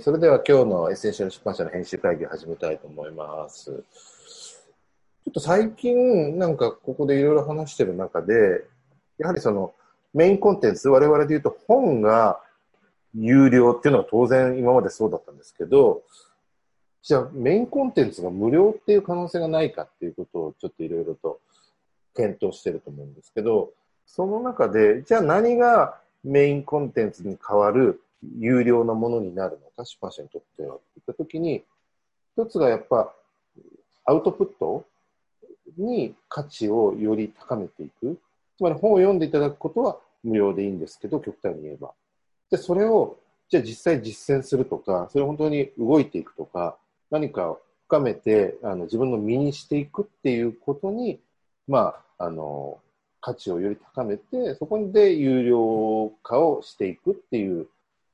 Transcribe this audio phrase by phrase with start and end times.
[0.00, 3.70] それでは今日のエッセンシャル出版社の編集会議を始めたいと思います。
[3.70, 8.64] ちょっと最近、なんかここでいろいろ話してる中で、
[9.18, 9.74] やはりその
[10.12, 12.40] メインコンテンツ、我々で言うと本が
[13.14, 16.02] 有料っていうのは当然今までそうだったんですけど、
[17.02, 21.40] じゃあメインコンテンツが無料っていう可能性がないかっていうことをちょっといろいろと
[22.14, 23.70] 検討してると思うんですけど、
[24.06, 28.00] その中で、じゃあ何がメインコンテンツに変わる
[28.38, 30.76] 有料なものになるのか、出版社にとっては。
[30.76, 31.64] って言ったときに、
[32.36, 33.12] 一つがやっぱ、
[34.04, 34.84] アウトプット
[35.76, 38.18] に価値をより高めていく。
[38.56, 41.92] つまり本を読んでいただくことは無料でいいんですけど、極端に言えば。
[42.50, 46.76] で、それを、じゃあ実際実践するとか、それを本当に動いていくとか、
[47.10, 51.20] 何か深めて、あの、自分の身にしていくっていうことに、
[51.68, 52.80] まあ、あの、
[53.20, 57.66] 価値をより高めて、そこで有料化をしていくっていう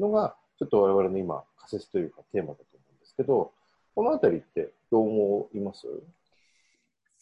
[0.00, 3.52] のが、ちょっと我々の今、仮説というかテーマだと思うんですけど、
[3.94, 5.86] このあたりってどう思います？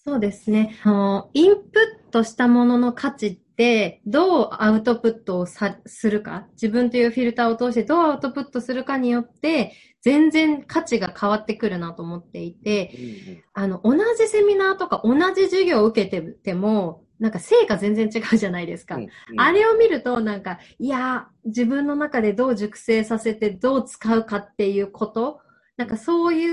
[0.05, 0.79] そうですね。
[0.85, 1.61] あの、インプ
[2.09, 18.97] ットしたものの価値って、どうアウトプットをさするか、自分というフィルターを通してどうアウトプットするかによって、全然価値が変わってくるなと思っていて、うんうん、あの、同じセミナーとか同じ授業を受けてても、なんか成果全然違うじゃないですか。
[18.97, 25.41] うんうん、あれを見ると、なんか、いや、自分の中でどう熟成させてどう使うかっていうこと、
[25.77, 26.47] なんかそうい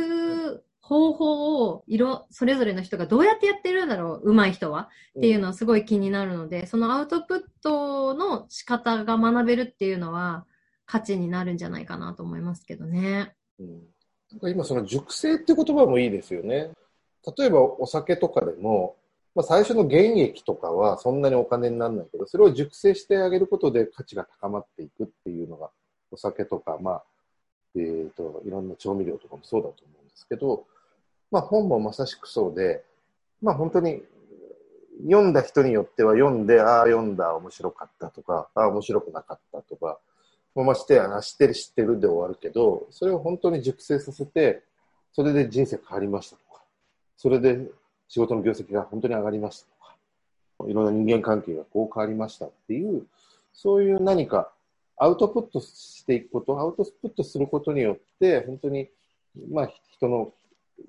[0.49, 4.89] う方法を、色、それぞれの人がどうやってやってるんだろう、上手い人は？
[5.17, 10.45] っていうのはすごい気になるので、そのアウトプットの仕方が学べるっていうのは
[10.85, 13.33] 価値になるんじゃないかなと思いますけどね。
[13.59, 13.67] うん、
[14.31, 16.71] なんか今その熟成って言葉もいいですよね。
[17.37, 18.95] 例えばお酒とかでも、
[19.35, 25.69] まあ、最初の原液とかはそんなにお金にならないけど、それを熟成してあげることで価値が高まっていくっていうのが、
[26.09, 27.03] お酒とか、まあ、
[27.75, 30.65] えっ、ー、と、いろんな調味料とかもそうだと思うんですけど、
[31.31, 32.85] まあ本もまさしくそうで、
[33.41, 34.01] まあ本当に
[35.03, 39.99] 読んだ人によっては読んで、ああ読んだ面白かったとか、ああ面白くなかったとか、
[40.55, 44.63] まあしてや、知ってる知ってるで終わるけど、それを本当に熟成させて、
[45.11, 46.61] それで人生変わりましたとか、
[47.17, 47.69] それで
[48.07, 53.05] 仕事の業績が本当に上がりましたとか、いろんな人間関係がこう変わりましたっていう、
[53.53, 54.51] そういう何か
[54.97, 58.89] アウトプットしていくこと、アウトプットすることによって、本当に、
[59.51, 60.31] まあ、人の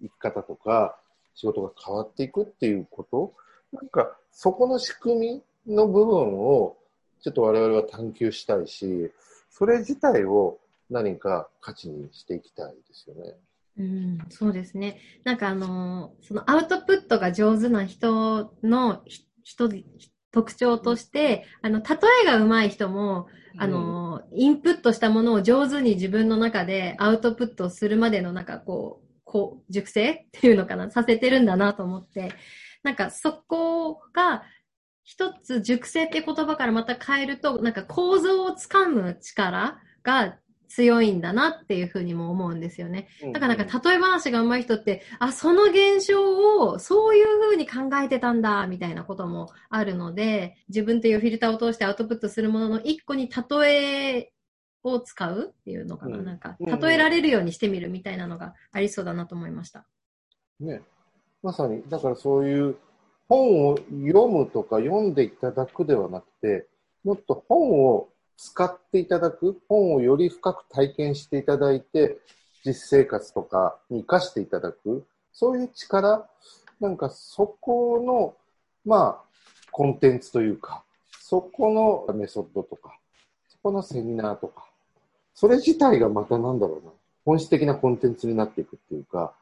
[0.01, 0.97] 生き方とか、
[1.35, 3.35] 仕事が変わっていくっていうこと、
[3.73, 6.77] なんか、そこの仕組みの部分を、
[7.21, 9.11] ちょっと我々は探求したいし、
[9.51, 13.35] それ自体を何か価値にしていきたいですよね。
[13.79, 15.01] うん、そうですね。
[15.25, 19.03] なんかあのー、そのアウトプットが上手な人の
[19.43, 19.69] 人、
[20.33, 23.29] 特徴として、あの、例えが上手い人も、
[23.59, 32.33] あの、インプットしたものを上手に自分の中でアウトプットするまでのなんかこう、こう、熟成っていうのかな、させてるんだなと思って、
[32.83, 34.43] なんかそこが、
[35.05, 40.37] 一つ熟成って言葉からまた変えると、なんか構造をつかむ力が
[40.69, 43.09] 強いんだなっていうふうにも思うんですよね。
[43.33, 54.33] だからなんか例え話が上手い人って、あ、その現象をそういうふうに考えてたんだ、みたいなこともあるので、自分っていうフィルターを通してアウトプットするものの一個に例え
[54.83, 59.87] を使うっていうのかな、うん、なんか、例えられるようにしてみるみたいなのがありそうだなと思いました。
[60.61, 60.83] ね。
[61.43, 62.77] まさに、だからそういう
[63.29, 66.69] 本を読むとか読んでいただくではなくて、
[67.05, 72.19] もっと本を使っていただく、本をより深く体験していただいて、
[72.65, 76.29] 実生活とかに活かしていただく、そういう力、
[76.81, 78.35] なんかそこの、
[78.85, 80.83] まあ、コンテンツというか、
[81.21, 82.99] そこのメソッドとか、
[83.49, 84.67] そこのセミナーとか、
[85.35, 86.93] それ自体がまたなんだろうな、
[87.25, 89.33] 本質的なコンテンツになっていくっていうか、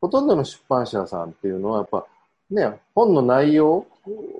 [0.00, 2.06] ほとんどの出版社さんっていうのはやっぱ
[2.52, 3.86] ね、本の内容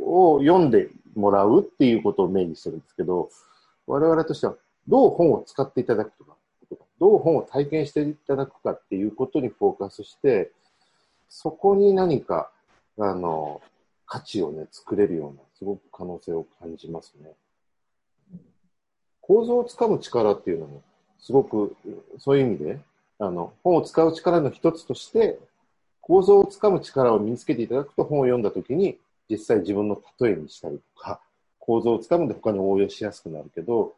[0.05, 3.31] を読んでもらうっていうことをメインにしてるんですけど、
[3.87, 4.57] 我々としては
[4.89, 6.37] どう本を使っていただくとか、
[6.99, 10.53] どう本を体験していただくかっていうことにフォーカスして、
[11.29, 12.51] そこに何か、
[12.99, 13.61] あの、
[14.07, 17.33] 価値をね、作れるような、すごく可能性を感じますね。
[19.21, 20.83] 構造をつかむ力っていうのも、
[21.19, 21.75] すごく、
[22.19, 22.81] そういう意味で、
[23.19, 25.39] あの、本を使う力の一つとして、
[26.01, 28.99] 構造をつかむ力を身につけていただくと本を読んだときに、
[29.31, 31.21] 実際自分の例えにしたりとか、
[31.65, 33.95] 構造をつかむんで他に応用しやすくなるけど、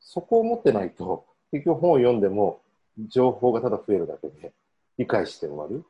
[0.00, 2.60] そこを持ってないと、結局本を読んでも
[3.08, 4.52] 情報がただ増えるだけで
[4.98, 5.82] 理解して終わる。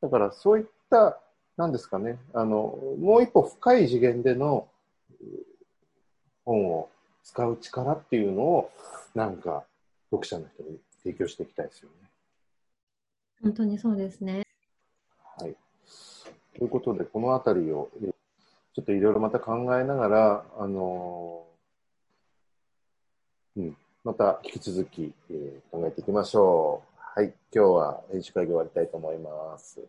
[0.00, 1.20] だからそういった、
[1.56, 4.66] なんですかね、あの、もう一歩深い次元での
[6.44, 6.90] 本を
[7.22, 8.70] 使う力っていうのを、
[9.14, 9.64] なんか
[10.10, 12.10] 読者の人に提供していきたいですよね。
[13.42, 14.42] 本当にそうですね。
[15.38, 15.54] はい。
[16.58, 17.88] ということで、このあたりを、
[18.74, 21.46] ちょっといろいろまた考えながら、あの、
[23.56, 26.98] うん、また引き続き、えー、考えていきましょう。
[26.98, 27.32] はい。
[27.54, 29.80] 今日は編集会議終わりたいと思います。